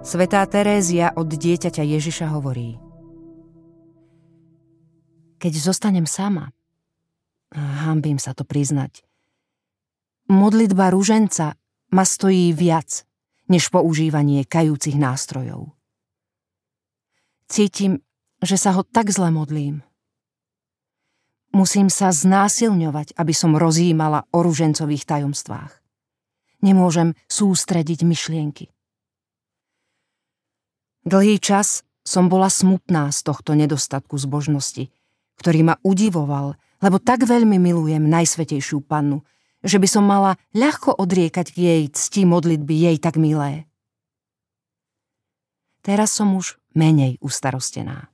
Svetá 0.00 0.40
Terézia 0.48 1.12
od 1.12 1.28
dieťaťa 1.28 1.84
Ježiša 1.84 2.32
hovorí 2.32 2.80
Keď 5.36 5.52
zostanem 5.60 6.08
sama, 6.08 6.56
hambím 7.52 8.16
sa 8.16 8.32
to 8.32 8.48
priznať, 8.48 9.04
modlitba 10.32 10.88
rúženca 10.88 11.52
ma 11.92 12.04
stojí 12.08 12.48
viac, 12.56 13.04
než 13.52 13.68
používanie 13.68 14.48
kajúcich 14.48 14.96
nástrojov. 14.96 15.76
Cítim, 17.52 18.00
že 18.40 18.56
sa 18.56 18.72
ho 18.72 18.80
tak 18.80 19.12
zle 19.12 19.28
modlím. 19.28 19.84
Musím 21.52 21.92
sa 21.92 22.08
znásilňovať, 22.08 23.20
aby 23.20 23.36
som 23.36 23.52
rozjímala 23.52 24.24
o 24.32 24.40
ružencových 24.40 25.04
tajomstvách. 25.04 25.76
Nemôžem 26.64 27.12
sústrediť 27.28 28.00
myšlienky. 28.08 28.72
Dlhý 31.10 31.42
čas 31.42 31.82
som 32.06 32.30
bola 32.30 32.46
smutná 32.46 33.10
z 33.10 33.26
tohto 33.26 33.58
nedostatku 33.58 34.14
zbožnosti, 34.14 34.94
ktorý 35.42 35.66
ma 35.66 35.74
udivoval, 35.82 36.54
lebo 36.78 37.02
tak 37.02 37.26
veľmi 37.26 37.58
milujem 37.58 38.06
Najsvetejšiu 38.06 38.86
pannu, 38.86 39.26
že 39.66 39.82
by 39.82 39.88
som 39.90 40.06
mala 40.06 40.38
ľahko 40.54 40.94
odriekať 40.94 41.50
k 41.50 41.56
jej 41.58 41.82
cti 41.90 42.22
modlitby 42.30 42.74
jej 42.86 42.96
tak 43.02 43.18
milé. 43.18 43.66
Teraz 45.82 46.14
som 46.14 46.30
už 46.38 46.62
menej 46.78 47.18
ustarostená. 47.18 48.06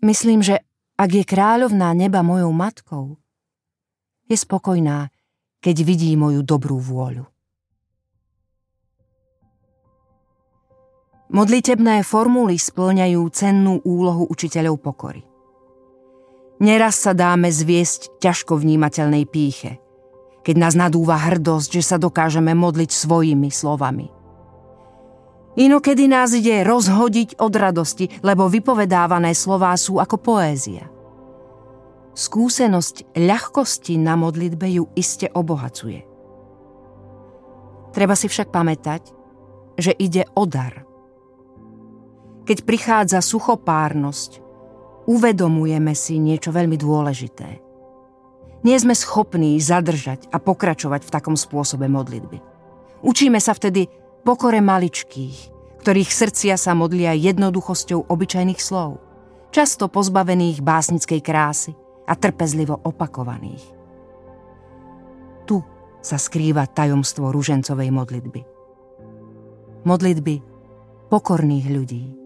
Myslím, 0.00 0.40
že 0.40 0.64
ak 0.96 1.10
je 1.12 1.24
kráľovná 1.28 1.92
neba 1.92 2.24
mojou 2.24 2.54
matkou, 2.56 3.20
je 4.24 4.40
spokojná, 4.40 5.12
keď 5.60 5.76
vidí 5.84 6.16
moju 6.16 6.40
dobrú 6.40 6.80
vôľu. 6.80 7.28
Modlitebné 11.28 12.08
formuly 12.08 12.56
splňajú 12.56 13.20
cennú 13.28 13.84
úlohu 13.84 14.24
učiteľov 14.32 14.80
pokory. 14.80 15.20
Neraz 16.64 17.04
sa 17.04 17.12
dáme 17.12 17.52
zviesť 17.52 18.16
ťažko 18.16 18.56
vnímateľnej 18.56 19.28
píche, 19.28 19.76
keď 20.40 20.56
nás 20.56 20.72
nadúva 20.72 21.20
hrdosť, 21.20 21.68
že 21.68 21.84
sa 21.84 21.96
dokážeme 22.00 22.56
modliť 22.56 22.90
svojimi 22.90 23.52
slovami. 23.52 24.08
Inokedy 25.60 26.08
nás 26.08 26.32
ide 26.32 26.64
rozhodiť 26.64 27.36
od 27.44 27.52
radosti, 27.52 28.08
lebo 28.24 28.48
vypovedávané 28.48 29.36
slová 29.36 29.76
sú 29.76 30.00
ako 30.00 30.16
poézia. 30.16 30.88
Skúsenosť 32.16 33.14
ľahkosti 33.20 34.00
na 34.00 34.16
modlitbe 34.16 34.64
ju 34.80 34.88
iste 34.96 35.28
obohacuje. 35.28 36.08
Treba 37.92 38.16
si 38.16 38.32
však 38.32 38.48
pamätať, 38.48 39.02
že 39.76 39.92
ide 39.92 40.24
o 40.32 40.48
dar– 40.48 40.82
keď 42.48 42.64
prichádza 42.64 43.20
suchopárnosť, 43.20 44.40
uvedomujeme 45.04 45.92
si 45.92 46.16
niečo 46.16 46.48
veľmi 46.48 46.80
dôležité. 46.80 47.60
Nie 48.64 48.80
sme 48.80 48.96
schopní 48.96 49.60
zadržať 49.60 50.32
a 50.32 50.40
pokračovať 50.40 51.04
v 51.04 51.12
takom 51.12 51.36
spôsobe 51.36 51.92
modlitby. 51.92 52.40
Učíme 53.04 53.36
sa 53.36 53.52
vtedy 53.52 53.92
pokore 54.24 54.64
maličkých, 54.64 55.36
ktorých 55.84 56.10
srdcia 56.10 56.56
sa 56.56 56.72
modlia 56.72 57.12
jednoduchosťou 57.12 58.08
obyčajných 58.08 58.58
slov, 58.64 58.96
často 59.52 59.92
pozbavených 59.92 60.64
básnickej 60.64 61.20
krásy 61.20 61.76
a 62.08 62.16
trpezlivo 62.16 62.80
opakovaných. 62.80 63.64
Tu 65.44 65.60
sa 66.00 66.16
skrýva 66.16 66.64
tajomstvo 66.64 67.28
ružencovej 67.28 67.92
modlitby. 67.92 68.40
Modlitby 69.84 70.34
pokorných 71.12 71.68
ľudí. 71.70 72.17